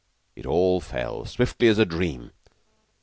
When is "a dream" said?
1.77-2.31